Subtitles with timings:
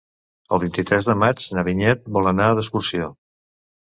[0.55, 3.11] El vint-i-tres de maig na Vinyet vol anar d'excursió.